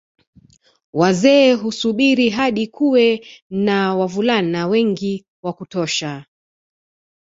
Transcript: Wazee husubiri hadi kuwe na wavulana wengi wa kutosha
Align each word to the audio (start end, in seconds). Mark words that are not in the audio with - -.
Wazee 0.93 1.53
husubiri 1.53 2.29
hadi 2.29 2.67
kuwe 2.67 3.25
na 3.49 3.95
wavulana 3.95 4.67
wengi 4.67 5.25
wa 5.43 5.53
kutosha 5.53 6.25